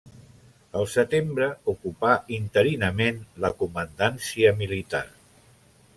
[0.79, 5.07] El setembre, ocupà interinament la comandància militar.